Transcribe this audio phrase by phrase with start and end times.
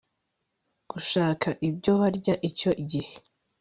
[0.91, 3.13] gushaka ibyo barya icyo gihe